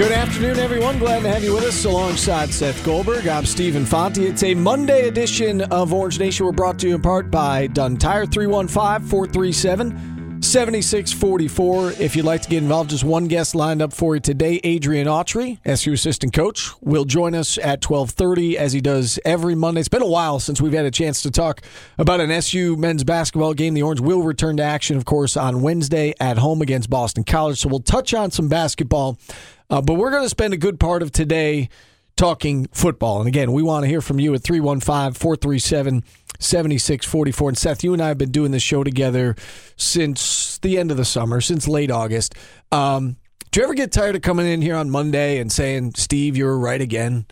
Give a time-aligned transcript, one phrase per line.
[0.00, 0.98] Good afternoon, everyone.
[0.98, 3.28] Glad to have you with us alongside Seth Goldberg.
[3.28, 4.16] I'm Stephen Fonte.
[4.16, 6.46] It's a Monday edition of Orange Nation.
[6.46, 11.92] We're brought to you in part by Dunn Tire 315 437 7644.
[12.02, 14.58] If you'd like to get involved, just one guest lined up for you today.
[14.64, 19.80] Adrian Autry, SU assistant coach, will join us at 1230 as he does every Monday.
[19.80, 21.60] It's been a while since we've had a chance to talk
[21.98, 23.74] about an SU men's basketball game.
[23.74, 27.60] The Orange will return to action, of course, on Wednesday at home against Boston College.
[27.60, 29.18] So we'll touch on some basketball.
[29.70, 31.68] Uh, but we're going to spend a good part of today
[32.16, 33.20] talking football.
[33.20, 36.04] And again, we want to hear from you at 315 437
[36.38, 37.48] 7644.
[37.48, 39.36] And Seth, you and I have been doing this show together
[39.76, 42.34] since the end of the summer, since late August.
[42.72, 43.16] Um,
[43.50, 46.58] do you ever get tired of coming in here on Monday and saying, Steve, you're
[46.58, 47.26] right again?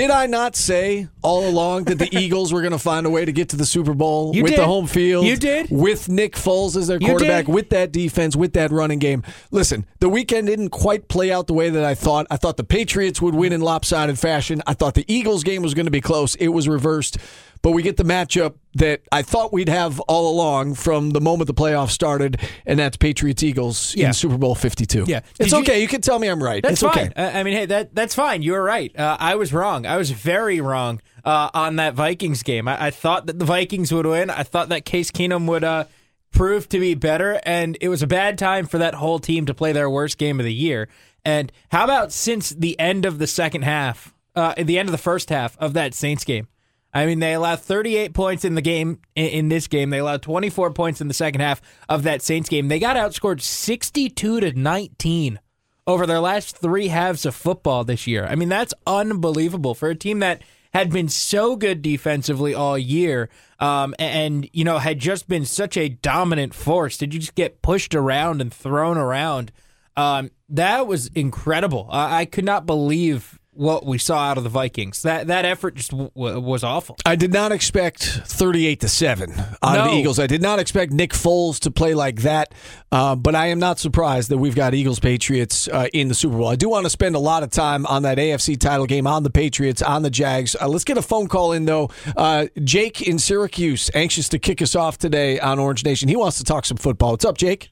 [0.00, 3.26] Did I not say all along that the Eagles were going to find a way
[3.26, 4.58] to get to the Super Bowl You with did.
[4.58, 5.26] the home field?
[5.26, 5.66] You did.
[5.70, 9.22] With Nick Foles as their quarterback, with that defense, with that running game.
[9.50, 12.26] Listen, the weekend didn't quite play out the way that I thought.
[12.30, 14.62] I thought the Patriots would win in lopsided fashion.
[14.66, 16.34] I thought the Eagles game was going to be close.
[16.36, 17.18] It was reversed.
[17.62, 21.46] But we get the matchup that I thought we'd have all along from the moment
[21.46, 24.06] the playoffs started, and that's Patriots Eagles Yeah.
[24.08, 25.04] in Super Bowl 52.
[25.06, 25.20] Yeah.
[25.38, 25.82] It's you- okay.
[25.82, 26.62] You, can tell me I'm right.
[26.62, 27.08] That's it's fine.
[27.08, 27.38] okay.
[27.38, 28.40] I mean, hey, that that's fine.
[28.40, 28.98] You were right.
[28.98, 29.84] Uh, I was wrong.
[29.84, 32.66] I was very wrong uh, on that Vikings game.
[32.66, 34.30] I, I thought that the Vikings would win.
[34.30, 35.84] I thought that Case Keenum would uh,
[36.32, 39.52] prove to be better, and it was a bad time for that whole team to
[39.52, 40.88] play their worst game of the year.
[41.26, 44.92] And how about since the end of the second half, uh, at the end of
[44.92, 46.48] the first half of that Saints game?
[46.92, 49.90] I mean, they allowed 38 points in the game in, this game.
[49.90, 52.68] They allowed 24 points in the second half of that Saints game.
[52.68, 55.40] They got outscored 62 to 19
[55.86, 58.26] over their last three halves of football this year.
[58.26, 60.42] I mean, that's unbelievable for a team that
[60.72, 65.76] had been so good defensively all year, um, and you know had just been such
[65.76, 66.96] a dominant force.
[66.96, 69.50] Did you just get pushed around and thrown around?
[69.96, 71.88] Um, that was incredible.
[71.90, 75.02] I could not believe what we saw out of the Vikings.
[75.02, 76.96] That that effort just w- w- was awful.
[77.04, 80.18] I did not expect 38 to 7 out of the Eagles.
[80.18, 82.54] I did not expect Nick Foles to play like that,
[82.92, 86.36] uh, but I am not surprised that we've got Eagles Patriots uh, in the Super
[86.36, 86.48] Bowl.
[86.48, 89.24] I do want to spend a lot of time on that AFC title game, on
[89.24, 90.54] the Patriots, on the Jags.
[90.60, 91.90] Uh, let's get a phone call in, though.
[92.16, 96.08] Uh, Jake in Syracuse, anxious to kick us off today on Orange Nation.
[96.08, 97.12] He wants to talk some football.
[97.12, 97.70] What's up, Jake?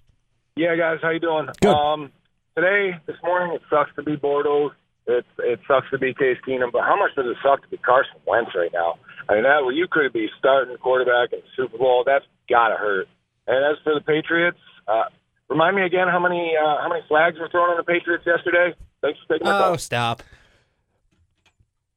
[0.56, 1.46] Yeah, guys, how you doing?
[1.60, 1.72] Good.
[1.72, 2.10] Um,
[2.56, 4.72] today, this morning, it sucks to be Bordeaux.
[5.08, 7.78] It it sucks to be Case Keenum, but how much does it suck to be
[7.78, 8.98] Carson Wentz right now?
[9.28, 12.02] I mean, that well, you could be starting quarterback in the Super Bowl.
[12.06, 13.08] That's gotta hurt.
[13.46, 15.04] And as for the Patriots, uh,
[15.48, 18.74] remind me again how many uh, how many flags were thrown on the Patriots yesterday?
[19.00, 19.62] Thanks for taking my call.
[19.62, 19.78] Oh, call.
[19.78, 20.22] stop.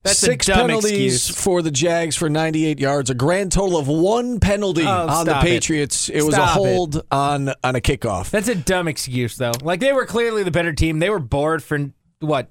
[0.04, 1.44] That's Six penalties excuse.
[1.44, 5.32] for the Jags for 98 yards, a grand total of one penalty Oh, on the
[5.34, 5.48] stop it.
[5.48, 6.10] Patriots.
[6.10, 6.60] It, was a Stop it.
[6.60, 8.32] hold on on a kickoff.
[8.32, 9.52] That's a dumb excuse, though.
[9.62, 10.98] Like they were clearly the better team.
[11.00, 12.50] They were bored for what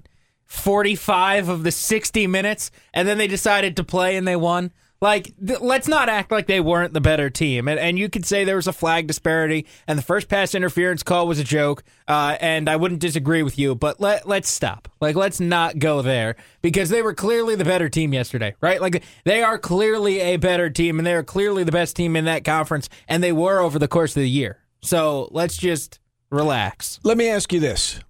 [0.51, 4.73] forty-five of the sixty minutes, and then they decided to play and they won.
[5.01, 7.69] Like, th- let's not act like they weren't the better team.
[7.69, 11.03] And, and you could say there was a flag disparity, and the first pass interference
[11.03, 11.85] call was a joke.
[12.07, 14.89] Uh, and I wouldn't disagree with you, but let let's stop.
[15.01, 18.81] Like, let's not go there because they were clearly the better team yesterday, right?
[18.81, 22.27] Like, they are clearly a better team, and they are clearly the best team in
[22.27, 24.59] that conference, and they were over the course of the year.
[24.83, 27.01] So let's just relax.
[27.05, 28.01] Let me ask you this.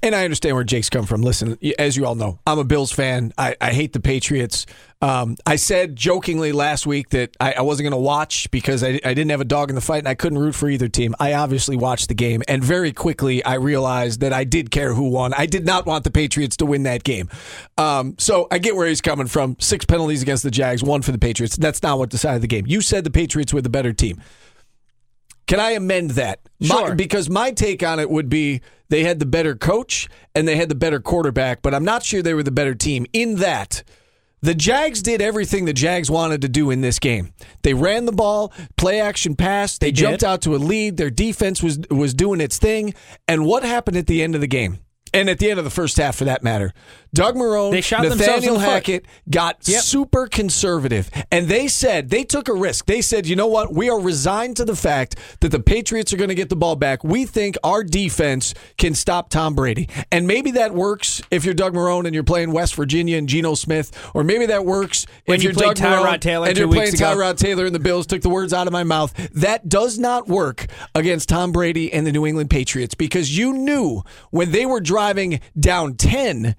[0.00, 1.22] And I understand where Jake's come from.
[1.22, 3.32] Listen, as you all know, I'm a Bills fan.
[3.36, 4.64] I, I hate the Patriots.
[5.00, 9.00] Um, I said jokingly last week that I, I wasn't going to watch because I,
[9.04, 11.16] I didn't have a dog in the fight and I couldn't root for either team.
[11.18, 15.08] I obviously watched the game, and very quickly I realized that I did care who
[15.08, 15.34] won.
[15.34, 17.28] I did not want the Patriots to win that game.
[17.76, 19.56] Um, so I get where he's coming from.
[19.58, 21.56] Six penalties against the Jags, one for the Patriots.
[21.56, 22.66] That's not what decided the game.
[22.66, 24.20] You said the Patriots were the better team.
[25.48, 26.38] Can I amend that?
[26.60, 26.94] My- Sure.
[26.94, 28.60] because my take on it would be
[28.90, 32.22] they had the better coach and they had the better quarterback, but I'm not sure
[32.22, 33.82] they were the better team in that
[34.40, 37.32] the Jags did everything the Jags wanted to do in this game.
[37.62, 40.26] They ran the ball, play action pass, they, They jumped did.
[40.26, 42.94] out to a lead, their defense was was doing its thing,
[43.26, 44.78] and what happened at the end of the game?
[45.14, 46.72] And at the end of the first half, for that matter,
[47.14, 48.60] Doug Marrone, They shot Nathaniel the.
[48.60, 49.82] Hackett got Yep.
[49.82, 52.84] super conservative, and they said they took a risk.
[52.86, 53.72] They said, "You know what?
[53.72, 56.76] We are resigned to the fact that the Patriots are going to get the ball
[56.76, 57.02] back.
[57.02, 61.72] We think our defense can stop Tom Brady, and maybe that works if you're Doug
[61.74, 65.42] Marrone and you're playing West Virginia and Geno Smith, or maybe that works When if
[65.42, 67.16] you you're played Doug Tyrod Taylor and you're playing ago.
[67.16, 68.06] Tyrod Taylor and the Bills.
[68.06, 69.14] Took the words out of my mouth.
[69.34, 74.02] That does not work against Tom Brady and the New England Patriots because you knew
[74.30, 74.97] when they were driving
[75.58, 76.54] down 10,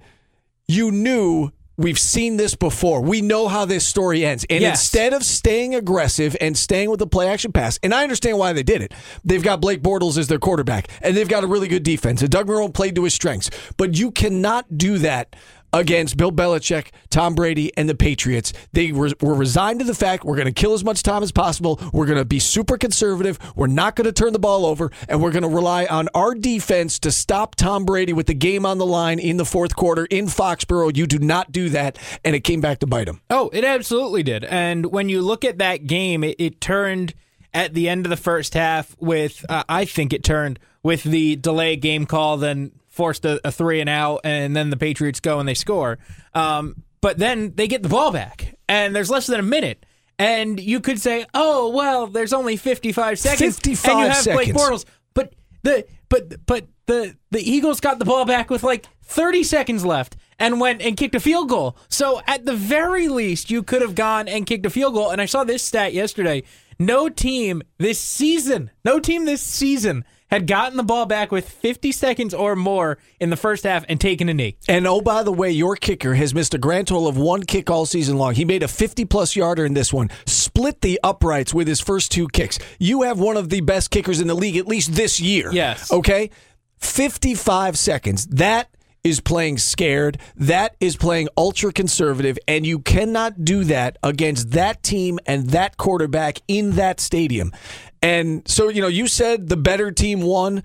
[0.68, 3.00] you knew we've seen this before.
[3.00, 4.44] We know how this story ends.
[4.50, 4.80] And Yes.
[4.82, 8.52] instead of staying aggressive and staying with the play action pass, and I understand why
[8.52, 8.92] they did it.
[9.24, 12.20] They've got Blake Bortles as their quarterback, and they've got a really good defense.
[12.20, 13.48] And Doug Marrone played to his strengths.
[13.78, 15.34] But you cannot do that
[15.72, 18.52] against Bill Belichick, Tom Brady, and the Patriots.
[18.72, 21.32] They were, were resigned to the fact we're going to kill as much time as
[21.32, 21.80] possible.
[21.92, 23.38] We're going to be super conservative.
[23.54, 26.34] We're not going to turn the ball over, and we're going to rely on our
[26.34, 30.06] defense to stop Tom Brady with the game on the line in the fourth quarter
[30.06, 30.96] in Foxborough.
[30.96, 33.20] You do not do that, and it came back to bite him.
[33.30, 34.44] Oh, it absolutely did.
[34.44, 37.14] And when you look at that game, it, it turned
[37.52, 41.36] at the end of the first half with, uh, I think it turned with the
[41.36, 45.40] delay game call, then forced a, a three and out, and then the Patriots go
[45.40, 45.98] and they score.
[46.34, 49.86] Um, but then they get the ball back, and there's less than a minute.
[50.18, 53.56] And you could say, oh, well, there's only 55 seconds.
[53.56, 54.62] 55 and you have Blake seconds.
[54.62, 54.84] Bortles.
[55.14, 55.32] But
[55.62, 60.18] the but but the the Eagles got the ball back with like 30 seconds left
[60.38, 61.78] and went and kicked a field goal.
[61.88, 65.08] So at the very least, you could have gone and kicked a field goal.
[65.08, 66.42] And I saw this stat yesterday.
[66.78, 71.92] No team this season, no team this season had gotten the ball back with 50
[71.92, 74.56] seconds or more in the first half and taken a knee.
[74.68, 77.70] And oh, by the way, your kicker has missed a grand total of one kick
[77.70, 78.34] all season long.
[78.34, 82.12] He made a 50 plus yarder in this one, split the uprights with his first
[82.12, 82.58] two kicks.
[82.78, 85.52] You have one of the best kickers in the league, at least this year.
[85.52, 85.92] Yes.
[85.92, 86.30] Okay?
[86.78, 88.26] 55 seconds.
[88.26, 88.68] That
[89.02, 90.18] is playing scared.
[90.36, 92.38] That is playing ultra conservative.
[92.46, 97.52] And you cannot do that against that team and that quarterback in that stadium.
[98.02, 100.62] And so, you know, you said the better team won.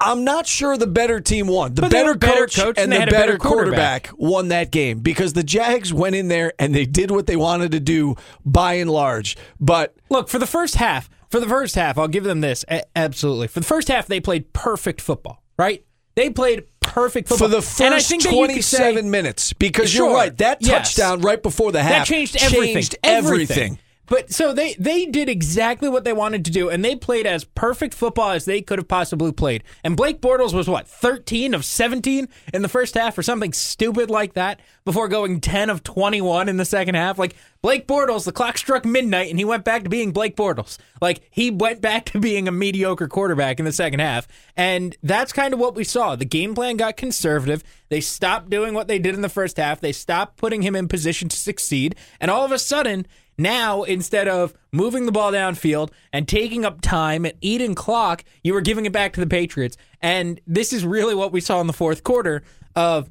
[0.00, 1.74] I'm not sure the better team won.
[1.74, 4.08] The better better coach, coached and and the better better quarterback.
[4.08, 7.36] quarterback won that game because the Jags went in there and they did what they
[7.36, 9.36] wanted to do by and large.
[9.60, 12.64] But Look, for the first half, for the first half, I'll give them this.
[12.96, 13.46] Absolutely.
[13.46, 15.84] For the first half, they played perfect football, right?
[16.16, 17.48] They played perfect football.
[17.48, 20.94] for the first think that you could say- 27 minutes, because you're right, that Yes.
[20.94, 22.74] touchdown right before the half that changed everything.
[22.74, 23.78] changed everything.
[24.12, 27.44] But so they they did exactly what they wanted to do, and they played as
[27.44, 29.64] perfect football as they could have possibly played.
[29.82, 34.10] And Blake Bortles was what thirteen of seventeen in the first half, or something stupid
[34.10, 37.18] like that, before going ten of twenty one in the second half.
[37.18, 40.76] Like Blake Bortles, the clock struck midnight, and he went back to being Blake Bortles.
[41.00, 45.32] Like he went back to being a mediocre quarterback in the second half, and that's
[45.32, 46.16] kind of what we saw.
[46.16, 47.64] The game plan got conservative.
[47.88, 49.80] They stopped doing what they did in the first half.
[49.80, 53.06] They stopped putting him in position to succeed, and all of a sudden.
[53.38, 58.52] Now, instead of moving the ball downfield and taking up time and eating clock, you
[58.54, 59.76] were giving it back to the Patriots.
[60.00, 62.42] And this is really what we saw in the fourth quarter
[62.76, 63.10] of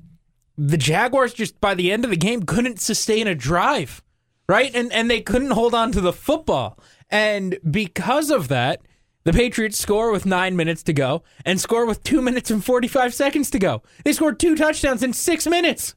[0.57, 4.03] the Jaguars just by the end of the game couldn't sustain a drive,
[4.47, 4.73] right?
[4.75, 6.77] And and they couldn't hold on to the football.
[7.09, 8.81] And because of that,
[9.23, 13.13] the Patriots score with 9 minutes to go and score with 2 minutes and 45
[13.13, 13.81] seconds to go.
[14.03, 15.95] They scored two touchdowns in 6 minutes.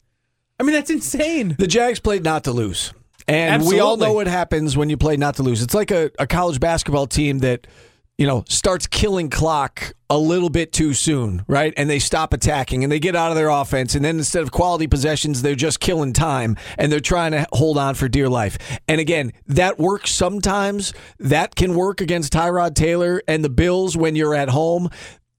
[0.59, 1.57] I mean, that's insane.
[1.59, 2.93] The Jags played not to lose.
[3.27, 5.63] And we all know what happens when you play not to lose.
[5.63, 7.67] It's like a, a college basketball team that,
[8.19, 11.73] you know, starts killing clock a little bit too soon, right?
[11.77, 13.95] And they stop attacking and they get out of their offense.
[13.95, 17.79] And then instead of quality possessions, they're just killing time and they're trying to hold
[17.79, 18.59] on for dear life.
[18.87, 20.93] And again, that works sometimes.
[21.19, 24.91] That can work against Tyrod Taylor and the Bills when you're at home.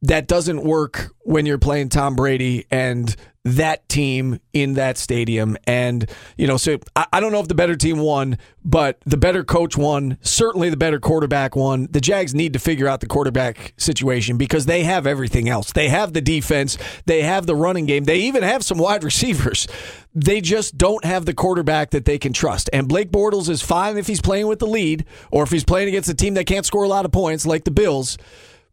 [0.01, 3.15] That doesn't work when you're playing Tom Brady and
[3.45, 5.55] that team in that stadium.
[5.65, 9.17] And, you know, so I, I don't know if the better team won, but the
[9.17, 10.17] better coach won.
[10.21, 11.87] Certainly the better quarterback won.
[11.91, 15.71] The Jags need to figure out the quarterback situation because they have everything else.
[15.71, 19.67] They have the defense, they have the running game, they even have some wide receivers.
[20.15, 22.69] They just don't have the quarterback that they can trust.
[22.73, 25.89] And Blake Bortles is fine if he's playing with the lead or if he's playing
[25.89, 28.17] against a team that can't score a lot of points like the Bills.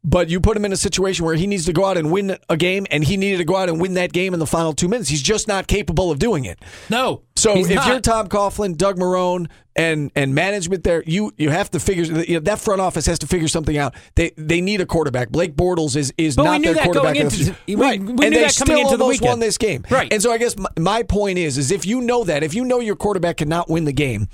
[0.04, 2.37] But you put him in a situation where he needs to go out and win
[2.49, 4.73] a game, and he needed to go out and win that game in the final
[4.73, 5.09] two minutes.
[5.09, 6.59] He's just not capable of doing it.
[6.90, 7.23] No.
[7.37, 7.87] So if not.
[7.87, 12.35] you're Tom Coughlin, Doug Marrone, and and management there, you you have to figure you
[12.35, 13.94] know, that front office has to figure something out.
[14.16, 15.30] They they need a quarterback.
[15.30, 17.14] Blake Bortles is is But we not knew their that quarterback.
[17.14, 19.04] going of the into- we- right, we and knew they that still coming into the
[19.04, 19.30] almost weekend.
[19.30, 19.85] won this game.
[19.88, 20.12] Right.
[20.12, 22.64] And so I guess my, my point is is if you know that, if you
[22.64, 24.26] know your quarterback cannot win the game,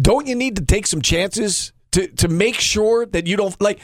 [0.00, 3.78] don't you need to take some chances to to make sure that you don't like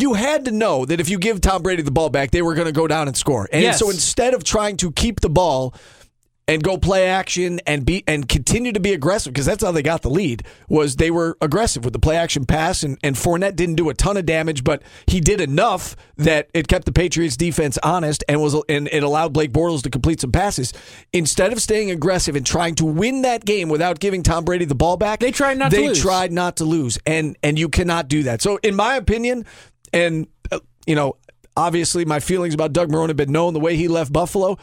[0.00, 2.54] you had to know that if you give Tom Brady the ball back, they were
[2.54, 3.48] going to go down and score.
[3.52, 3.78] And Yes.
[3.78, 5.74] so instead of trying to keep the ball
[6.48, 9.82] and go play action and be and continue to be aggressive because that's how they
[9.82, 13.56] got the lead was they were aggressive with the play action pass and, and Fournette
[13.56, 17.36] didn't do a ton of damage but he did enough that it kept the Patriots
[17.36, 20.72] defense honest and was and it allowed Blake Bortles to complete some passes
[21.12, 24.76] instead of staying aggressive and trying to win that game without giving Tom Brady the
[24.76, 26.00] ball back They tried not to they lose.
[26.00, 29.44] tried not to lose and and you cannot do that so in my opinion
[29.92, 31.16] and uh, you know
[31.56, 34.58] obviously my feelings about Doug Marrone have been known the way he left Buffalo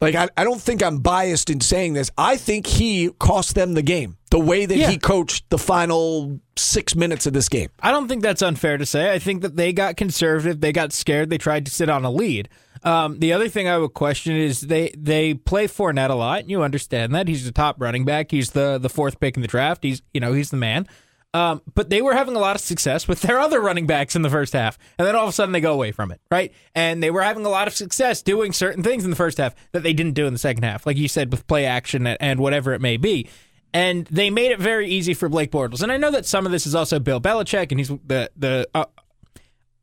[0.00, 2.08] like I, I don't think I'm biased in saying this.
[2.16, 4.16] I think he cost them the game.
[4.30, 4.90] The way that Yeah.
[4.90, 7.70] he coached the final six minutes of this game.
[7.82, 9.12] I don't think that's unfair to say.
[9.12, 10.60] I think that they got conservative.
[10.60, 11.30] They got scared.
[11.30, 12.48] They tried to sit on a lead.
[12.84, 16.40] Um, the other thing I would question is they they play Fournette a lot.
[16.42, 18.30] And you understand that he's the top running back.
[18.30, 19.82] He's the the fourth pick in the draft.
[19.82, 20.86] He's you know he's the man.
[21.34, 24.22] Um, but they were having a lot of success with their other running backs in
[24.22, 26.52] the first half, and then all of a sudden they go away from it, right?
[26.74, 29.54] And they were having a lot of success doing certain things in the first half
[29.72, 32.40] that they didn't do in the second half, like you said, with play action and-
[32.40, 33.28] whatever it may be
[33.74, 35.82] and they made it very easy for Blake Bortles.
[35.82, 38.68] And I know that some of this is also Bill Belichick, and he's the the
[38.74, 38.86] uh,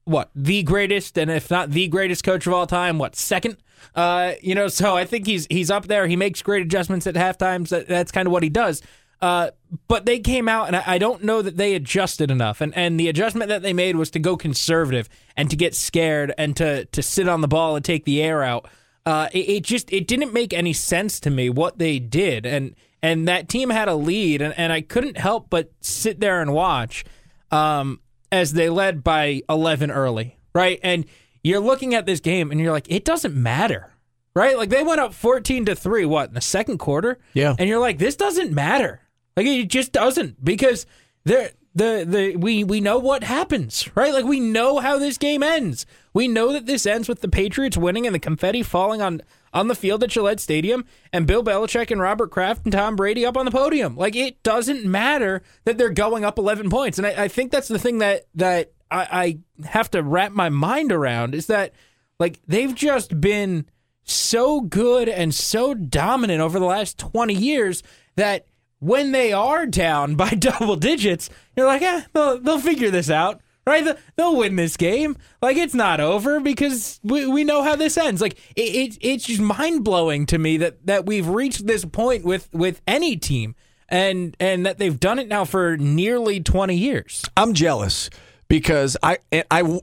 [0.05, 3.57] what the greatest, and if not the greatest coach of all time, what second?
[3.93, 6.07] Uh, you know, so I think he's he's up there.
[6.07, 7.69] He makes great adjustments at half times.
[7.69, 8.81] That's kind of what he does.
[9.21, 9.51] Uh,
[9.87, 12.61] but they came out, and I, I don't know that they adjusted enough.
[12.61, 16.33] And and the adjustment that they made was to go conservative and to get scared
[16.37, 18.67] and to to sit on the ball and take the air out.
[19.05, 22.75] Uh, it, it just it didn't make any sense to me what they did, and
[23.01, 26.51] and that team had a lead, and, and I couldn't help but sit there and
[26.53, 27.05] watch
[27.51, 27.99] um,
[28.31, 30.79] as they led by 11 early, right?
[30.81, 31.05] And
[31.43, 33.91] you're looking at this game, and you're like, it doesn't matter,
[34.33, 34.57] right?
[34.57, 37.19] Like they went up 14 to three, what in the second quarter?
[37.33, 37.55] Yeah.
[37.59, 39.01] and you're like, this doesn't matter,
[39.35, 40.85] like it just doesn't because
[41.23, 41.51] they're.
[41.77, 44.13] The, the we we know what happens, right?
[44.13, 45.85] Like we know how this game ends.
[46.13, 49.21] We know that this ends with the Patriots winning and the confetti falling on
[49.53, 53.25] on the field at Gillette Stadium and Bill Belichick and Robert Kraft and Tom Brady
[53.25, 53.97] up on the podium.
[53.97, 56.97] Like it doesn't matter that they're going up eleven points.
[56.97, 60.47] And I, I think that's the thing that that I, I have to wrap my
[60.47, 61.73] mind around is that
[62.21, 63.65] like they've just been
[64.05, 67.83] so good and so dominant over the last twenty years
[68.15, 68.47] that
[68.79, 73.41] when they are down by double digits, you're like, eh, they'll, they'll figure this out,
[73.65, 73.97] right?
[74.15, 75.17] They'll, win this game.
[75.41, 78.21] Like, it's not over because we, we know how this ends.
[78.21, 82.25] Like, it, it, it's just mind blowing to me that, that we've reached this point
[82.25, 83.55] with, with any team
[83.87, 87.23] and, and that they've done it now for nearly 20 years.
[87.37, 88.09] I'm jealous
[88.47, 89.17] because I
[89.51, 89.79] I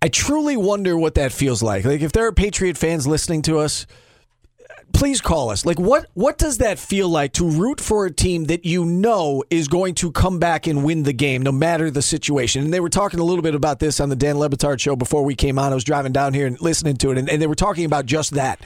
[0.00, 1.84] I truly wonder what that feels like.
[1.84, 3.86] Like if there are Patriot fans listening to us,
[4.92, 5.64] please call us.
[5.64, 9.44] Like what what does that feel like to root for a team that you know
[9.50, 12.64] is going to come back and win the game no matter the situation?
[12.64, 14.96] And they were talking a little bit about this on the Dan Le Batard show
[14.96, 15.72] before we came on.
[15.72, 18.06] I was driving down here and listening to it and, and they were talking about
[18.06, 18.60] just that.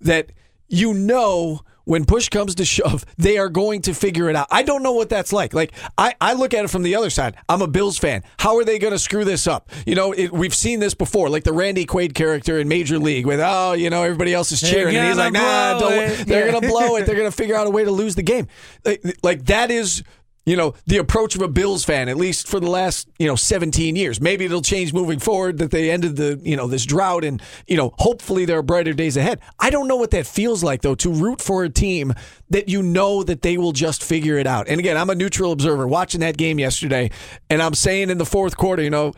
[0.00, 0.30] That
[0.68, 4.46] you know when push comes to shove, they are going to figure it out.
[4.50, 5.54] I don't know what that's like.
[5.54, 7.36] Like I, I look at it from the other side.
[7.48, 8.22] I'm a Bills fan.
[8.38, 9.68] How are they going to screw this up?
[9.86, 13.26] You know, it, we've seen this before, like the Randy Quaid character in Major League,
[13.26, 16.26] with oh, you know, everybody else is cheering, and he's like, nah, don't.
[16.26, 16.50] They're Yeah.
[16.52, 17.06] going to blow it.
[17.06, 18.48] They're going to figure out a way to lose the game.
[18.84, 20.02] Like, like that is.
[20.44, 23.36] You know, the approach of a Bills fan, at least for the last, you know,
[23.36, 24.20] 17 years.
[24.20, 27.76] Maybe it'll change moving forward that they ended the, you know, this drought and, you
[27.76, 29.38] know, hopefully there are brighter days ahead.
[29.60, 32.12] I don't know what that feels like, though, to root for a team
[32.50, 34.66] that you know that they will just figure it out.
[34.66, 37.12] And again, I'm a neutral observer watching that game yesterday,
[37.48, 39.14] and I'm saying in the fourth quarter, you know,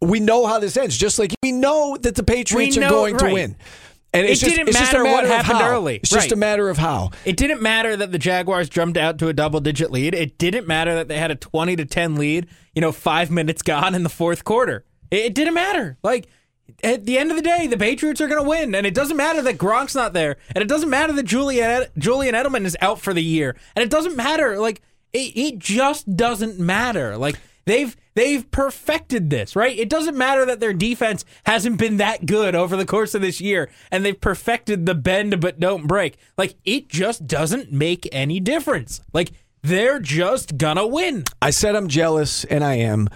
[0.00, 3.32] we know how this ends, just like we know that the Patriots are going to
[3.32, 3.56] win.
[4.12, 5.68] And it's It didn't it's just a matter what happened how.
[5.68, 5.96] early.
[5.96, 7.10] It's just a matter of how.
[7.24, 10.14] It didn't matter that the Jaguars jumped out to a double digit lead.
[10.14, 13.62] It didn't matter that they had a 20 to 10 lead, you know, five minutes
[13.62, 14.84] gone in the fourth quarter.
[15.10, 15.98] It, it didn't matter.
[16.02, 16.28] Like,
[16.82, 18.74] at the end of the day, the Patriots are going to win.
[18.74, 20.36] And it doesn't matter that Gronk's not there.
[20.54, 23.56] And it doesn't matter that Julian, Julian Edelman is out for the year.
[23.74, 24.58] And it doesn't matter.
[24.58, 24.82] Like,
[25.12, 27.16] it, it just doesn't matter.
[27.16, 27.94] Like, they've.
[28.14, 29.78] They've perfected this, right?
[29.78, 33.42] It doesn't matter that their defense hasn't been that good over the course of this
[33.42, 36.16] year and they've perfected the bend but don't break.
[36.38, 39.02] Like, it just doesn't make any difference.
[39.12, 39.32] Like,
[39.62, 41.24] they're just gonna win.
[41.42, 43.08] I said I'm jealous, and I am.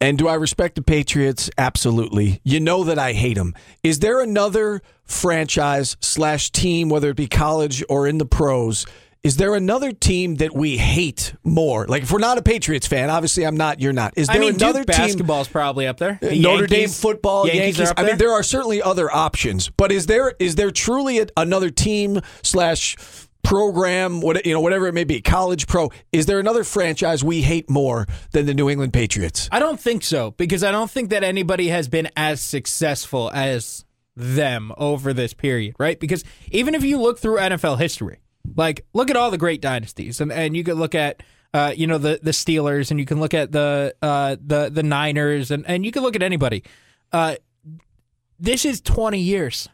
[0.00, 1.50] And do I respect the Patriots?
[1.58, 2.40] Absolutely.
[2.44, 3.54] You know that I hate them.
[3.82, 8.86] Is there another franchise slash team, whether it be college or in the pros?
[9.22, 11.86] Is there another team that we hate more?
[11.86, 13.80] Like, if we're not a Patriots fan, obviously I'm not.
[13.80, 14.14] You're not.
[14.16, 15.06] Is there I mean, another Duke team?
[15.06, 16.18] basketball's probably up there.
[16.22, 17.94] Uh, the Notre Dame football, Yankees, Yankees.
[17.96, 18.28] I mean, there.
[18.28, 22.96] there are certainly other options, but is there is there truly a, another team slash
[23.46, 25.90] program, what you know, whatever it may be, college pro.
[26.12, 29.48] Is there another franchise we hate more than the New England Patriots?
[29.52, 33.84] I don't think so because I don't think that anybody has been as successful as
[34.16, 35.98] them over this period, right?
[35.98, 38.18] Because even if you look through NFL history,
[38.54, 41.22] like look at all the great dynasties, and, and you could look at
[41.54, 44.82] uh, you know the the Steelers, and you can look at the uh, the the
[44.82, 46.62] Niners, and and you can look at anybody.
[47.12, 47.36] Uh,
[48.38, 49.68] this is twenty years.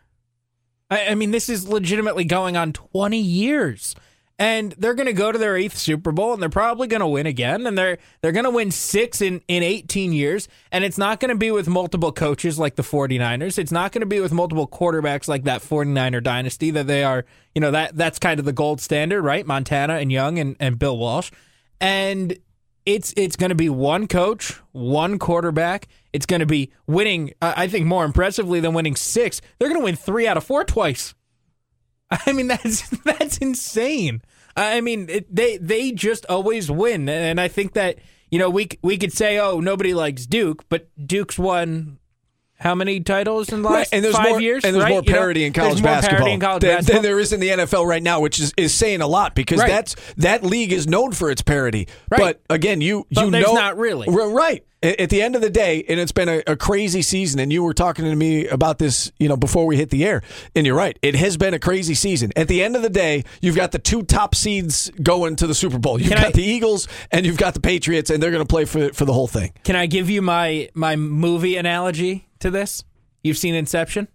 [0.91, 3.95] I, I mean, this is legitimately going on twenty years
[4.39, 7.07] and they're going to go to their eighth Super Bowl, and they're probably going to
[7.07, 10.99] win again, and they're they're going to win six in in 18 years, and it's
[10.99, 13.59] not going to be with multiple coaches like the 49ers.
[13.59, 17.25] It's not going to be with multiple quarterbacks like that 49er dynasty that they are.
[17.55, 19.47] You know that that's kind of the gold standard, right?
[19.47, 21.31] Montana and Young and and Bill Walsh,
[21.81, 22.37] and
[22.87, 25.89] it's it's going to be one coach, one quarterback.
[26.13, 27.33] It's going to be winning.
[27.41, 30.65] I think more impressively than winning six, they're going to win three out of four
[30.65, 31.15] twice.
[32.27, 34.23] I mean, that's that's insane.
[34.57, 37.99] I mean, it, they they just always win, and I think that
[38.31, 41.99] you know we we could say, oh, nobody likes Duke, but Duke's won
[42.63, 43.89] how many titles in the last right.
[43.93, 44.65] and there's five more, years?
[44.65, 44.93] And there's right?
[44.93, 46.95] more parity you know, in college basketball, in college than, basketball.
[46.95, 49.61] than there is in the NFL right now, which is, is saying a lot because
[49.61, 49.69] Right.
[49.69, 51.89] that's that league is known for its parity.
[52.09, 54.09] But again, you But you know not really.
[54.09, 54.65] Right.
[54.85, 57.39] At the end of the day, and it's been a, a crazy season.
[57.39, 60.23] And you were talking to me about this, you know, before we hit the air.
[60.57, 62.33] And you're right, it has been a crazy season.
[62.35, 65.55] At the end of the day, you've got the two top seeds going to the
[65.55, 66.01] Super Bowl.
[66.01, 68.49] You've Can got I- the Eagles and you've got the Patriots, and they're going to
[68.49, 69.53] play for for the whole thing.
[69.63, 72.85] Can I give you my my movie analogy to this?
[73.23, 74.09] You've seen Inception?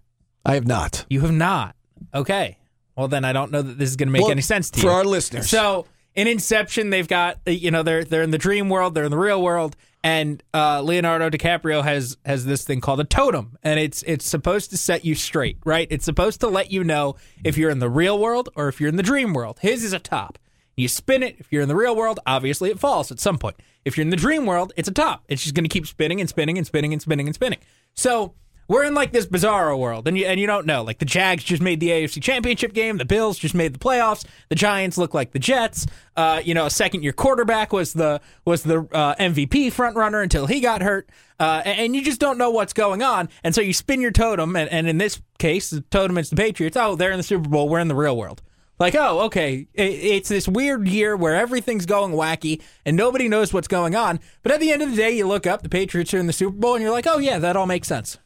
[0.46, 1.06] I have not.
[1.10, 1.76] You have not.
[2.14, 2.58] Okay.
[2.96, 4.80] Well, then I don't know that this is going to make Well, any sense to
[4.80, 4.92] for you.
[4.92, 5.50] For our listeners.
[5.50, 9.04] So in Inception, they've got uh, you know they're they're in the dream world, they're
[9.06, 13.58] in the real world, and uh, Leonardo DiCaprio has has this thing called a totem,
[13.62, 15.88] and it's it's supposed to set you straight, right?
[15.92, 18.90] It's supposed to let you know if you're in the real world or if you're
[18.90, 19.60] in the dream world.
[19.62, 20.40] His is a top.
[20.76, 21.36] You spin it.
[21.40, 23.58] If you're in the real world, obviously it falls at some point.
[23.86, 25.24] If you're in the dream world, it's a top.
[25.28, 27.60] It's just going to keep spinning and spinning and spinning and spinning and spinning.
[27.98, 28.36] So
[28.68, 30.84] we're in like this bizarro world, and you and you don't know.
[30.84, 34.26] Like the Jags just made the AFC Championship game, the Bills just made the playoffs,
[34.50, 35.88] the Giants look like the Jets.
[36.16, 40.22] Uh, you know, a second year quarterback was the was the uh, MVP front runner
[40.22, 43.30] until he got hurt, uh, and, and you just don't know what's going on.
[43.44, 46.36] And so you spin your totem, and, and in this case, the totem is the
[46.36, 46.78] Patriots.
[46.78, 47.70] Oh, they're in the Super Bowl.
[47.70, 48.42] We're in the real world.
[48.80, 53.54] Like, oh, okay, it, it's this weird year where everything's going wacky and nobody knows
[53.54, 54.20] what's going on.
[54.44, 56.34] But at the end of the day, you look up, the Patriots are in the
[56.34, 58.18] Super Bowl, and you're like, oh yeah, that all makes sense.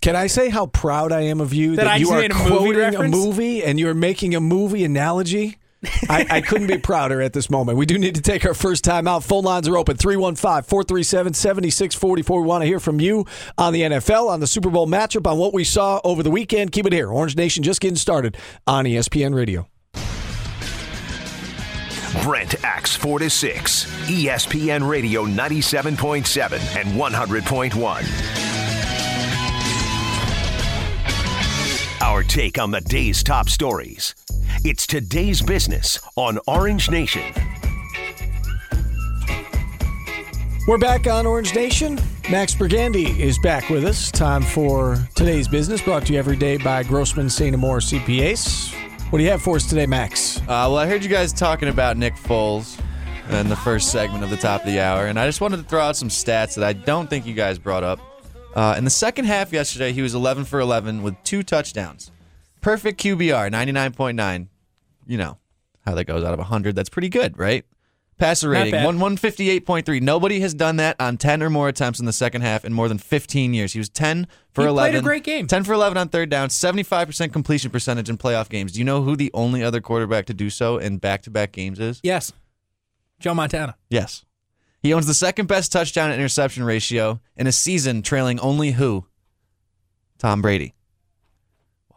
[0.00, 2.72] Can I say how proud I am of you That that, you are a movie
[2.72, 5.58] quoting a movie and you're making a movie analogy?
[6.08, 7.78] I, I couldn't be prouder at this moment.
[7.78, 9.24] We do need to take our first time out.
[9.24, 12.40] Phone lines are open 315 437 7644.
[12.40, 13.24] We want to hear from you
[13.56, 16.72] on the NFL, on the Super Bowl matchup, on what we saw over the weekend.
[16.72, 17.10] Keep it here.
[17.10, 19.69] Orange Nation just getting started on ESPN Radio.
[22.22, 23.84] Brent Axe 4 to 6.
[24.08, 28.40] ESPN Radio 97.7 and 100.1.
[32.02, 34.14] Our take on the day's top stories.
[34.64, 37.22] It's today's business on Orange Nation.
[40.66, 41.98] We're back on Orange Nation.
[42.30, 44.10] Max Brigandy is back with us.
[44.10, 47.56] Time for today's business, brought to you every day by Grossman St.
[47.56, 48.89] CPAs.
[49.10, 50.38] What do you have for us today, Max?
[50.38, 52.80] Uh, well, I heard you guys talking about Nick Foles
[53.28, 55.62] in the first segment of the top of the hour, and I just wanted to
[55.64, 57.98] throw out some stats that I don't think you guys brought up.
[58.54, 62.12] Uh, in the second half yesterday, he was 11 for 11 with two touchdowns.
[62.60, 64.46] Perfect QBR, 99.9.
[65.08, 65.38] You know
[65.84, 66.76] how that goes out of 100.
[66.76, 67.64] That's pretty good, right?
[68.20, 70.00] Passer rating, one 158.3.
[70.00, 72.86] Nobody has done that on 10 or more attempts in the second half in more
[72.88, 73.72] than 15 years.
[73.72, 74.96] He was 10 for He played 11.
[74.96, 75.46] a great game.
[75.46, 78.72] 10 for 11 on third down, 75% completion percentage in playoff games.
[78.72, 81.52] Do you know who the only other quarterback to do so in back to back
[81.52, 82.00] games is?
[82.02, 82.32] Yes,
[83.18, 83.76] Joe Montana.
[83.88, 84.24] Yes.
[84.82, 89.06] He owns the second best touchdown to interception ratio in a season trailing only who?
[90.18, 90.74] Tom Brady.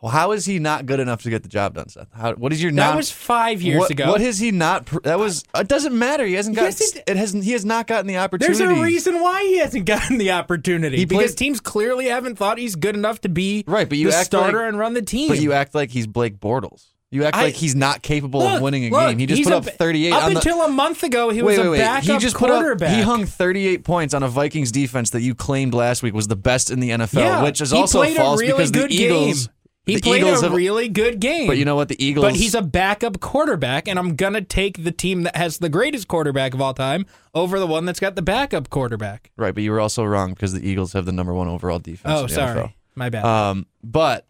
[0.03, 2.09] Well, how is he not good enough to get the job done, Seth?
[2.11, 2.97] How, what is your That not?
[2.97, 4.09] was five years what, ago.
[4.11, 4.85] What is he not?
[5.03, 5.45] That was.
[5.55, 6.25] It doesn't matter.
[6.25, 6.63] He hasn't got.
[6.63, 7.45] Yes, it- it hasn't.
[7.45, 8.57] He has not gotten the opportunity.
[8.57, 12.35] There's a reason why he hasn't gotten the opportunity He because played- teams clearly haven't
[12.35, 14.93] thought he's good enough to be Right, but you the act starter like- and run
[14.93, 15.29] the team.
[15.29, 16.83] But you act like he's Blake Bortles.
[17.09, 19.19] You act I- like he's not capable Look, of winning a look, game.
[19.19, 21.65] He just put up ba- 38 Up the, until a month ago, he wait, was
[21.67, 21.77] a wait.
[21.77, 22.57] backup He just put up.
[22.59, 22.93] quarterback.
[22.93, 26.35] He hung 38 points on a Vikings defense that you claimed last week was the
[26.35, 29.47] best in the NFL, yeah, which is also false a really because good the Eagles.
[29.47, 29.53] Game.
[29.85, 31.45] He the played Eagles a have, really good game.
[31.47, 31.89] But you know what?
[31.89, 32.23] The Eagles.
[32.25, 36.07] But he's a backup quarterback, and I'm gonna take the team that has the greatest
[36.07, 39.31] quarterback of all time over the one that's got the backup quarterback.
[39.35, 39.53] right.
[39.53, 42.13] But you were also wrong because the Eagles have the number one overall defense.
[42.17, 42.73] Oh, sorry, NFL.
[42.95, 43.25] my bad.
[43.25, 44.25] Um, but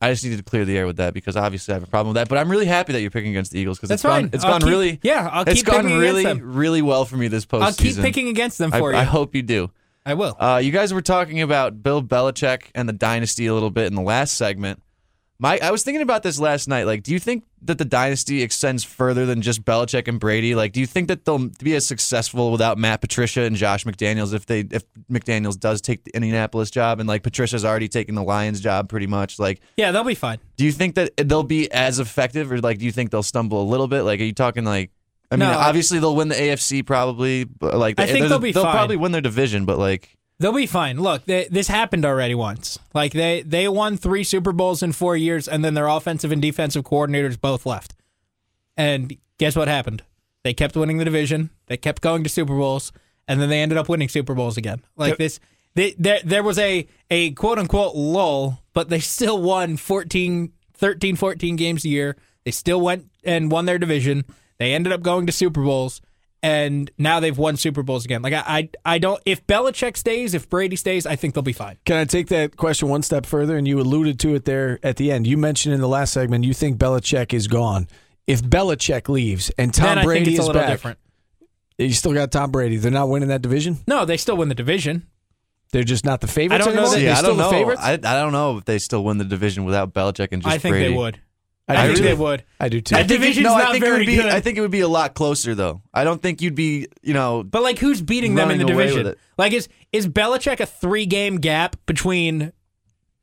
[0.00, 2.14] I just needed to clear the air with that because obviously I have a problem
[2.14, 2.28] with that.
[2.28, 4.30] But I'm really happy that you're picking against the Eagles because it's gone.
[4.32, 5.00] It's I'll gone keep- really.
[5.02, 6.54] yeah, I'll it's keep gone picking really, against them.
[6.54, 7.62] really well for me this postseason.
[7.62, 8.98] I'll keep picking against them I, for you.
[8.98, 9.70] I hope you do.
[10.06, 10.36] I will.
[10.38, 13.94] Uh, you guys were talking about Bill Belichick and the dynasty a little bit in
[13.94, 14.82] the last segment.
[15.40, 16.84] My, I was thinking about this last night.
[16.86, 20.54] Like, do you think that the dynasty extends further than just Belichick and Brady?
[20.54, 24.32] Like, do you think that they'll be as successful without Matt Patricia and Josh McDaniels
[24.32, 28.22] if they if McDaniels does take the Indianapolis job and like Patricia's already taking the
[28.22, 29.40] Lions job pretty much?
[29.40, 30.38] Like, yeah, they'll be fine.
[30.56, 33.60] do you think that they'll be as effective, or like, do you think they'll stumble
[33.60, 34.02] a little bit?
[34.02, 34.92] Like, are you talking like?
[35.32, 38.38] I mean, No, I- obviously they'll win the AFC probably, but like, I think they'll
[38.38, 38.62] be fine.
[38.62, 41.00] They'll probably win their division, but like, They'll be fine.
[41.00, 42.78] Look, they, this happened already once.
[42.92, 46.42] Like they they won three Super Bowls in four years, and then their offensive and
[46.42, 47.94] defensive coordinators both left.
[48.76, 50.02] And guess what happened?
[50.42, 51.50] They kept winning the division.
[51.66, 52.92] They kept going to Super Bowls,
[53.28, 54.82] and then they ended up winning Super Bowls again.
[54.96, 55.18] Like Yep.
[55.18, 55.40] this,
[55.74, 61.16] they, there there was a a quote unquote lull, but they still won 14, 13,
[61.16, 62.16] 14 games a year.
[62.44, 64.24] They still went and won their division.
[64.58, 66.00] They ended up going to Super Bowls,
[66.44, 68.20] and now they've won Super Bowls again.
[68.20, 69.18] Like I, I, I don't.
[69.24, 71.78] If Belichick stays, if Brady stays, I think they'll be fine.
[71.86, 73.56] Can I take that question one step further?
[73.56, 75.26] And you alluded to it there at the end.
[75.26, 77.88] You mentioned in the last segment you think Belichick is gone.
[78.26, 80.98] If Belichick leaves and Tom then I Brady think it's a is little back, different.
[81.78, 82.76] you still got Tom Brady.
[82.76, 83.78] They're not winning that division.
[83.88, 85.06] No, they still win the division.
[85.72, 87.50] They're just not the favorites I don't know that- They're yeah, I don't know.
[87.50, 87.80] the favorites.
[87.82, 90.58] I, I don't know if they still win the division without Belichick and just I
[90.58, 90.92] think Brady.
[90.92, 91.20] they would.
[91.66, 92.04] I, I, do think too.
[92.04, 92.44] they would.
[92.60, 92.94] I do too.
[92.94, 94.26] That I think it- division's no, I not think it very would be, good.
[94.26, 95.80] I think it would be a lot closer though.
[95.94, 98.74] I don't think you'd be, you know, But like, who's beating them in the Running
[98.74, 99.12] away with division?
[99.12, 99.18] it.
[99.38, 102.52] Like, is is Belichick a three game gap between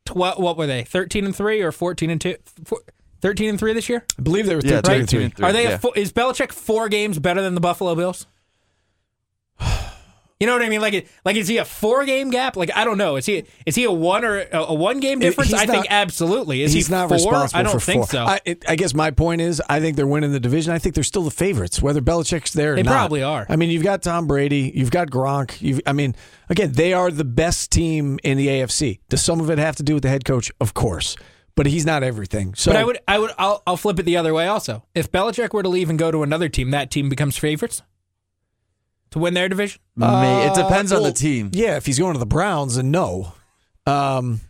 [0.06, 0.40] twelve?
[0.40, 0.84] What were they?
[0.84, 2.36] Thirteen and three or fourteen and two?
[2.66, 2.80] Four,
[3.22, 4.04] Thirteen and three this year.
[4.18, 5.24] I believe they were Yeah, 13 and 13 three.
[5.26, 5.46] and three.
[5.46, 5.64] Are they?
[5.66, 5.70] yeah.
[5.74, 8.26] A four, is Belichick four games better than the Buffalo Bills?
[10.42, 10.82] You know what I mean?
[10.82, 12.56] Like, like is he a four game gap?
[12.58, 13.16] Like, I don't know.
[13.16, 15.52] Is he is he a one or a, a one game difference?
[15.52, 16.64] he's I think absolutely.
[16.64, 17.18] Is He's he not four?
[17.18, 18.08] responsible I don't think four.
[18.08, 18.24] so.
[18.26, 20.74] I, it, I guess my point is, I think they're winning the division.
[20.74, 22.92] I think they're still the favorites, whether Belichick's there or They not.
[22.92, 23.46] probably are.
[23.50, 25.62] I mean, you've got Tom Brady, you've got Gronk.
[25.62, 26.16] You've, I mean,
[26.50, 28.98] again, they are the best team in the AFC.
[29.10, 30.52] Does some of it have to do with the head coach?
[30.60, 31.18] Of course,
[31.56, 32.56] but he's not everything.
[32.56, 34.48] So but I would, I would, I'll, I'll flip it the other way.
[34.48, 37.84] Also, if Belichick were to leave and go to another team, that team becomes favorites
[39.12, 39.80] to win their division.
[39.96, 41.52] May- it depends on Uh, well, the team.
[41.54, 43.34] Yeah, if he's going to the Browns, then no.
[43.86, 44.42] Um,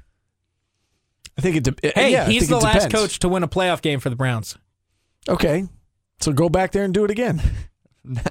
[1.37, 1.63] I think it.
[1.63, 2.93] De- Hey, yeah, I he's think the it last depends.
[2.95, 4.57] coach to win a playoff game for the Browns.
[5.29, 5.67] Okay,
[6.19, 7.41] so go back there and do it again.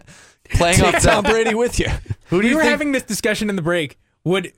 [0.54, 1.86] Playing off Tom that, Brady with you.
[2.26, 2.70] who do we you were think?
[2.70, 3.98] having this discussion in the break.
[4.24, 4.52] Would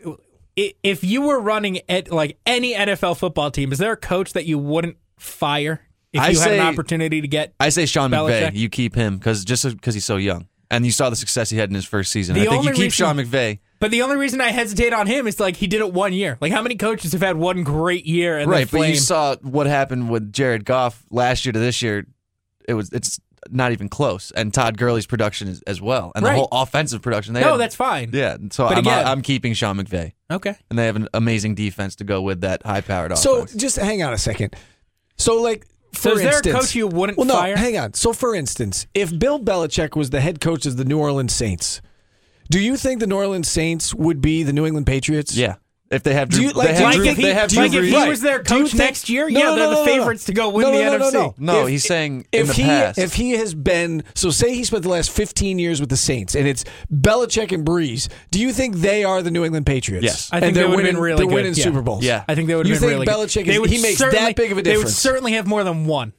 [0.58, 4.32] i- if you were running at like any NFL football team, is there a coach
[4.32, 5.82] that you wouldn't fire
[6.12, 7.54] if I you had say- an opportunity to get?
[7.60, 8.48] I say Sean McVay.
[8.50, 8.54] Belichick?
[8.54, 11.56] You keep him because just because he's so young, and you saw the success he
[11.58, 12.34] had in his first season.
[12.34, 13.60] The I think you only keep reason- Sean McVay.
[13.78, 16.38] But the only reason I hesitate on him is like he did it one year.
[16.40, 19.36] Like how many coaches have had one great year and right, then but you saw
[19.42, 22.06] what happened with Jared Goff last year to this year.
[22.68, 26.34] It was it's not even close, and Todd Gurley's production is, as well, and Right.
[26.34, 27.34] the whole offensive production.
[27.34, 28.10] They no, had- that's fine.
[28.12, 28.36] yeah.
[28.52, 30.54] So But I'm, again- I'm keeping Sean McVay, Okay.
[30.70, 33.50] and they have an amazing defense to go with that high-powered So offense.
[33.52, 34.54] So just hang on a second.
[35.18, 37.56] So like, for So is there a instance, coach you wouldn't well, no, fire?
[37.56, 37.94] hang on.
[37.94, 41.80] So for instance, if Bill Belichick was the head coach of the New Orleans Saints,
[42.50, 45.36] do you think the New Orleans Saints would be the New England Patriots?
[45.36, 45.54] yeah,
[45.92, 47.34] if they have Do Drew, you- like, they do have Like Drew, if he, they
[47.34, 49.68] have like Drew if he was their coach think- next year, No, yeah, no, they're
[49.68, 49.86] the no, no.
[49.86, 51.12] favorites to go win No, the no, no, NFC.
[51.12, 51.52] no, no.
[51.52, 52.98] No, If- he's saying in if the he past.
[52.98, 56.34] if he has been so say he spent the last 15 years with the Saints
[56.34, 60.04] and it's Belichick and Brees, do you think they are the New England Patriots?
[60.04, 60.28] Yes.
[60.32, 61.34] I think and they they're would have winning, been really they're good.
[61.34, 61.64] winning yeah.
[61.64, 62.02] Super Bowls.
[62.04, 62.24] Yeah.
[62.26, 63.14] I think they would You been think really good.
[63.14, 64.80] Belichick is- They would he makes that certainly- big of a difference?
[64.80, 66.12] They would certainly have more than one.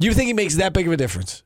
[0.00, 1.42] You think he makes that big of a difference?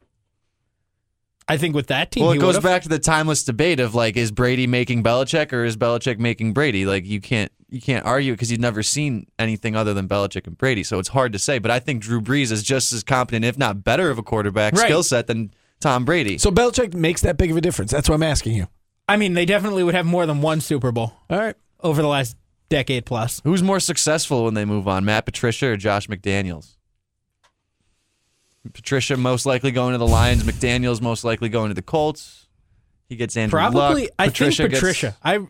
[1.47, 2.63] I think with that team, Well, he it goes would've.
[2.63, 6.55] back to the timeless debate of like, is Brady making Belichick or is Belichick making
[6.55, 6.87] Brady?
[6.87, 10.57] Like, you can't you can't argue because you've never seen anything other than Belichick and
[10.57, 11.59] Brady, so it's hard to say.
[11.59, 14.75] But I think Drew Brees is just as competent, if not better, of a quarterback
[14.75, 14.83] Right.
[14.87, 16.39] skill set than Tom Brady.
[16.39, 17.91] So Belichick makes that big of a difference.
[17.91, 18.69] That's what I'm asking you.
[19.09, 21.57] I mean, they definitely would have more than one Super Bowl All right.
[21.81, 22.37] over the last
[22.71, 23.41] decade plus.
[23.45, 26.77] Who's more successful when they move on, Matt Patricia or Josh McDaniels?
[28.73, 30.43] Patricia most likely going to the Lions.
[30.43, 32.47] McDaniels most likely going to the Colts.
[33.09, 34.11] He gets Andrew Probably, Luck.
[34.19, 35.17] I Patricia think gets- Patricia.
[35.23, 35.41] I,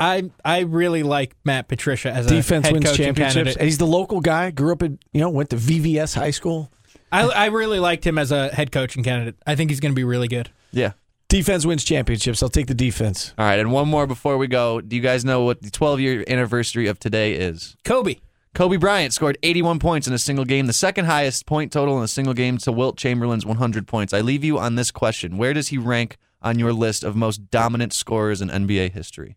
[0.00, 3.34] I, I really like Matt Patricia as a Defense head wins coaching championships.
[3.34, 3.56] candidate.
[3.58, 4.50] And he's the local guy.
[4.50, 6.72] Grew up in, you know, went to VVS high school.
[7.12, 9.36] I, I really liked him as a head coaching candidate.
[9.46, 10.50] I think he's going to be really good.
[10.72, 10.92] yeah.
[11.28, 12.42] Defense wins championships.
[12.44, 13.34] I'll take the defense.
[13.36, 14.80] All right, and one more before we go.
[14.80, 17.76] Do you guys know what the 12 year anniversary of today is?
[17.82, 18.16] Kobe.
[18.54, 22.04] Kobe Bryant scored 81 points in a single game, the second highest point total in
[22.04, 24.12] a single game to Wilt Chamberlain's 100 points.
[24.12, 27.50] I leave you on this question Where does he rank on your list of most
[27.50, 29.36] dominant scorers in NBA history?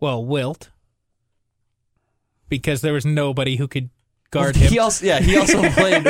[0.00, 0.70] Well, Wilt.
[2.48, 3.90] Because there was nobody who could
[4.32, 4.72] guard him.
[4.72, 6.06] He also, yeah, he also played.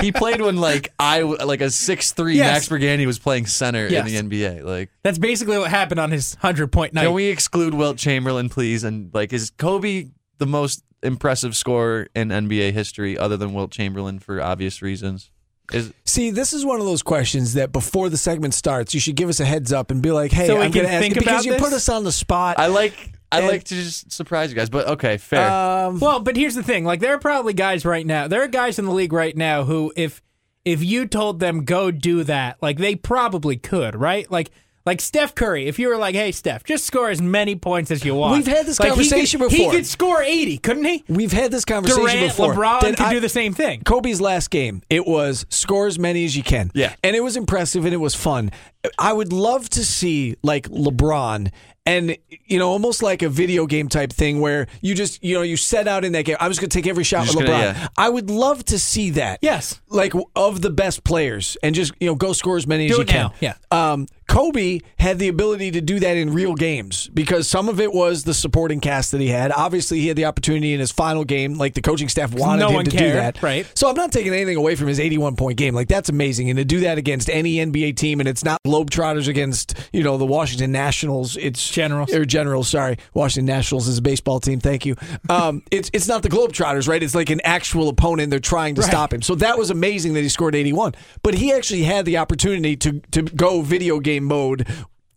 [0.00, 2.68] He played when like I like a six three Yes.
[2.68, 4.10] Max Burgandy was playing center Yes.
[4.10, 4.64] in the NBA.
[4.64, 7.04] Like, That's basically what happened on his hundred point night.
[7.04, 8.82] can we exclude Wilt Chamberlain, please?
[8.82, 14.18] And like, is Kobe the most impressive scorer in NBA history, other than Wilt Chamberlain,
[14.18, 15.30] for obvious reasons?
[15.72, 19.16] Is See, this is one of those questions that before the segment starts, you should
[19.16, 20.92] give us a heads up and be like, "Hey, So we I'm can going to
[20.94, 21.62] ask think because about you this?
[21.62, 24.70] put us on the spot." I like I And- like to just surprise you guys,
[24.70, 25.50] but okay, fair.
[25.50, 28.28] um, Well, but here's the thing: like, there are probably guys right now.
[28.28, 30.22] There are guys in the league right now who, if
[30.64, 34.30] if you told them go do that, like they probably could, right?
[34.30, 34.50] Like.
[34.86, 38.04] Like Steph Curry, if you were like, "Hey Steph, just score as many points as
[38.04, 41.02] you want," We've had this Like, he could- conversation He could score eighty, couldn't he?
[41.08, 42.52] We've had this conversation Durant, before.
[42.52, 43.80] LeBron Then could I- do the same thing.
[43.86, 46.70] Kobe's last game, it was score as many as you can.
[46.74, 46.92] Yeah.
[47.02, 48.50] And it was impressive and it was fun.
[48.98, 51.50] I would love to see like LeBron
[51.86, 52.16] and
[52.46, 55.56] you know almost like a video game type thing where you just you know you
[55.56, 56.36] set out in that game.
[56.40, 57.46] I was going to take every shot with LeBron.
[57.46, 57.88] gonna- yeah.
[57.96, 59.38] I would love to see that.
[59.42, 59.80] Yes.
[59.88, 62.98] Like of the best players and just you know go score as many Do as
[62.98, 63.20] you it can.
[63.26, 63.54] now, yeah.
[63.70, 67.92] Um, Kobe had the ability to do that in real games because some of it
[67.92, 69.52] was the supporting cast that he had.
[69.52, 72.70] Obviously, he had the opportunity in his final game, like the coaching staff wanted no
[72.70, 73.42] him to do that.
[73.42, 73.70] right.
[73.74, 75.74] So I'm not taking anything away from his 81 point game.
[75.74, 79.28] Like that's amazing, and to do that against any NBA team, and it's not Globetrotters
[79.28, 81.36] against you know the Washington Nationals.
[81.36, 82.12] It's Generals.
[82.14, 82.68] or Generals.
[82.68, 84.58] Sorry, Washington Nationals is a baseball team.
[84.60, 84.96] Thank you.
[85.28, 87.02] Um, it's it's not the Globetrotters, right?
[87.02, 88.30] It's like an actual opponent.
[88.30, 88.90] They're trying to Right.
[88.90, 89.22] stop him.
[89.22, 90.94] So that was amazing that he scored 81.
[91.22, 94.66] But he actually had the opportunity to to go video game mode.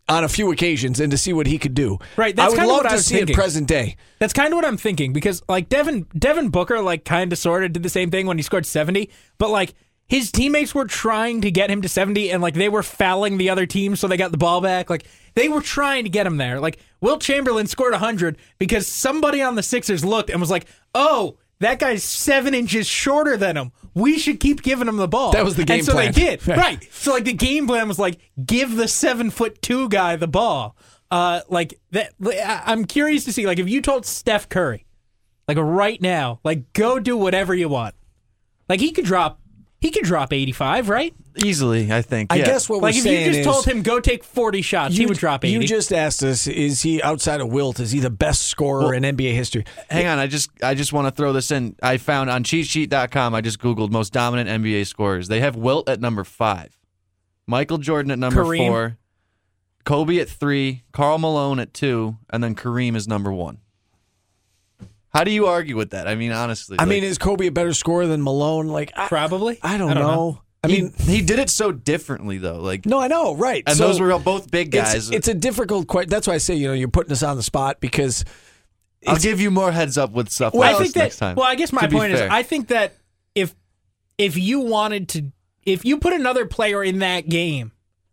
[0.10, 2.00] On a few occasions, and to see what he could do.
[2.16, 3.34] Right, that's I would kinda love what I to was see thinking.
[3.34, 3.98] it present day.
[4.20, 7.66] That's kind of what I'm thinking because like Devin Devin Booker like kind of sort
[7.66, 9.74] of did the same thing when he scored 70, but like
[10.08, 13.50] his teammates were trying to get him to 70 and like they were fouling the
[13.50, 14.90] other team so they got the ball back.
[14.90, 15.06] Like
[15.36, 16.62] they were trying to get him there.
[16.62, 21.36] Like Wilt Chamberlain scored 100 because somebody on the Sixers looked and was like, "Oh,
[21.60, 23.72] that guy's 7 inches shorter than him.
[23.94, 26.12] We should keep giving him the ball." That was the game And so plan.
[26.12, 26.48] they did.
[26.48, 26.58] Right.
[26.58, 26.88] right.
[26.92, 30.76] So like the game plan was like give the 7 foot 2 guy the ball.
[31.10, 34.86] Uh like that I'm curious to see like if you told Steph Curry
[35.48, 37.96] like right now, like go do whatever you want.
[38.68, 39.40] Like he could drop
[39.80, 41.14] he can drop 85, right?
[41.44, 42.34] Easily, I think.
[42.34, 42.46] I yeah.
[42.46, 44.96] guess what Like we're if saying you just is, told him go take 40 shots,
[44.96, 45.54] he would drop 80.
[45.54, 47.80] You just asked us: Is he outside of Wilt?
[47.80, 49.66] Is he the best scorer in NBA history?
[49.90, 51.76] Hang on, I just I just want to throw this in.
[51.84, 55.28] I found on cheatsheet.com, I just googled most dominant NBA scorers.
[55.28, 56.78] They have Wilt at number 5.
[57.46, 58.68] Michael Jordan at number Kareem.
[58.68, 58.98] 4.
[59.86, 63.60] Kobe at 3, Karl Malone at 2, and then Kareem is number 1.
[65.18, 66.08] How do you argue with that?
[66.08, 66.78] I mean, honestly.
[66.78, 68.68] I like, mean, is Kobe a better scorer than Malone?
[68.68, 69.58] Like, I, probably.
[69.64, 70.14] I don't, I don't know.
[70.14, 70.42] know.
[70.64, 72.60] I mean, he did it so differently though.
[72.60, 73.64] Like no, I know, right?
[73.66, 75.12] and So those were both big it's, guys.
[75.12, 76.10] it's a difficult question.
[76.10, 78.26] That's why I say, you know, you're putting us on the spot because
[79.08, 81.36] I'll give you more heads up with stuff Well, like I think that next time.
[81.36, 82.22] Well, I guess my to be point is.
[82.22, 82.96] I think that
[83.34, 83.56] if
[84.18, 85.32] if you wanted to
[85.64, 87.72] if you put another player in that game,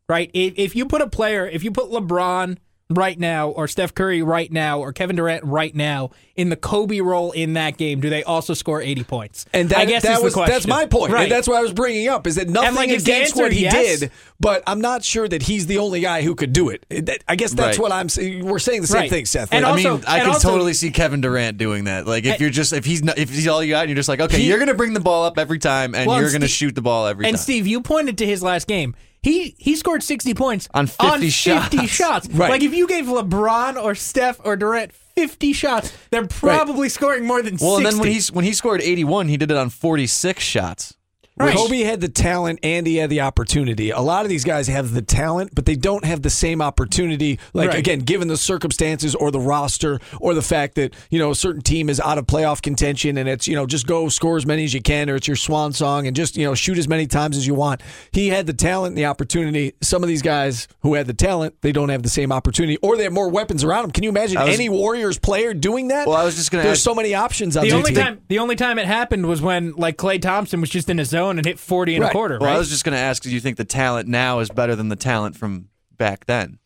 [0.09, 0.31] right?
[0.33, 2.59] If, if you put a player, if you put LeBron
[2.95, 7.01] right now or Steph Curry right now or Kevin Durant right now in the Kobe
[7.01, 9.47] role in that game, do they also score 80 points?
[9.53, 10.53] And that, I guess that is was the question.
[10.55, 11.13] that's my point.
[11.13, 11.25] Right.
[11.25, 14.01] And that's what I was bringing up is that nothing like, against what he yes-
[14.01, 16.85] did, but I'm not sure that he's the only guy who could do it.
[17.29, 17.83] I guess that's Right.
[17.83, 18.45] what I'm saying.
[18.45, 19.11] We're saying the same Right.
[19.11, 19.53] thing, Seth.
[19.53, 22.07] And Like, I also- mean, I can also- totally see Kevin Durant doing that.
[22.07, 23.97] Like, if And- you're just if he's not, if he's all you got, and you're
[23.97, 26.33] just like, okay, He- you're gonna bring the ball up every time, and Well, you're
[26.33, 27.35] gonna shoot the ball every And time.
[27.35, 28.95] And Steve, you pointed to his last game.
[29.25, 31.89] He he scored 60 points On 50 50 shots.
[31.89, 32.29] shots.
[32.29, 32.51] Right.
[32.51, 37.41] Like if you gave LeBron or Steph or Durant 50 shots, they're probably scoring more
[37.43, 37.77] than well, 60.
[37.77, 40.95] and then when he's when he scored 81, he did it on 46 shots.
[41.37, 41.53] Right.
[41.57, 43.91] Kobe had the talent and he had the opportunity.
[43.91, 47.41] A lot of these guys have the talent, but they don't have the same opportunity.
[47.53, 47.79] Like Right.
[47.81, 51.61] again, given the circumstances or the roster or the fact that you know a certain
[51.61, 54.63] team is out of playoff contention and it's you know just go score as many
[54.63, 57.05] as you can or it's your swan song and just you know shoot as many
[57.07, 57.81] times as you want.
[58.13, 59.75] He had the talent and the opportunity.
[59.81, 62.97] Some of these guys who had the talent, they don't have the same opportunity or
[62.97, 63.91] they have more weapons around them.
[63.91, 66.07] Can you imagine was- any Warriors player doing that?
[66.07, 68.05] Well, I was just gonna There's ask- so many options on the only team.
[68.05, 71.09] time the only time it happened was when like Klay Thompson was just in his
[71.09, 72.09] zone and hit 40 and Right.
[72.11, 72.57] a quarter, Well, right?
[72.57, 74.97] I was just gonna ask, do you think the talent now is better than the
[74.97, 76.59] talent from back then?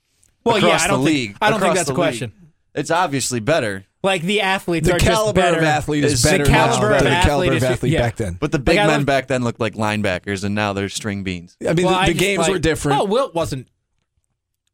[0.45, 2.09] well, yeah, I don't the think league, I don't think that's a the league.
[2.09, 2.33] question.
[2.75, 5.59] It's obviously better, Like the athletes the are caliber just better.
[5.59, 8.01] of athlete is Is better the now than the caliber of athlete yeah.
[8.03, 8.37] back then.
[8.39, 11.57] but the big Like, men back then looked like linebackers, and now they're string beans.
[11.67, 13.01] I mean, Well, the, I the just, games like- were different.
[13.01, 13.67] Oh, Wilt wasn't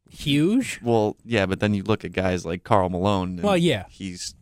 [0.09, 0.79] huge.
[0.83, 3.29] Well, yeah, but then you look at guys like Karl Malone.
[3.31, 3.85] And Well, yeah.
[3.89, 4.35] he's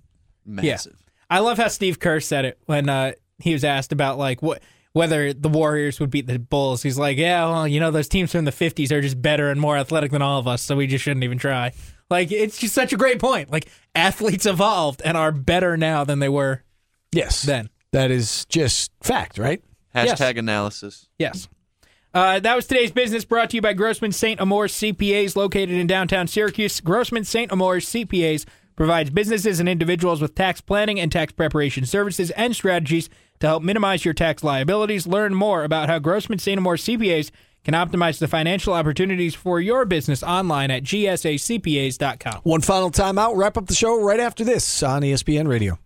[0.46, 0.62] Yeah.
[0.62, 0.98] massive.
[1.30, 4.62] I love how Steve Kerr said it when uh, he was asked about like what
[4.94, 6.84] whether the Warriors would beat the Bulls.
[6.84, 9.60] He's like, "Yeah, well, you know, those teams from the '50s are just better and
[9.60, 11.72] more athletic than all of us, so we just shouldn't even try."
[12.10, 13.52] Like, it's just such a great point.
[13.52, 16.64] Like, athletes evolved and are better now than they were
[17.12, 17.42] yes.
[17.44, 17.70] then.
[17.92, 19.62] That is just fact, right?
[19.96, 20.38] Hashtag Yes.
[20.38, 21.08] analysis.
[21.20, 21.48] Yes.
[22.14, 24.40] Uh, that was today's business brought to you by Grossman St.
[24.40, 26.80] Amour CPAs located in downtown Syracuse.
[26.80, 27.52] Grossman St.
[27.52, 33.10] Amour CPAs provides businesses and individuals with tax planning and tax preparation services and strategies
[33.44, 35.06] to help minimize your tax liabilities.
[35.06, 36.40] Learn more about how Grossman.
[36.58, 37.30] Amour CPAs
[37.66, 42.40] can optimize the financial opportunities for your business online at gsacpas.com.
[42.44, 43.36] One final time out.
[43.36, 45.78] Wrap up the show right after this on ESPN Radio.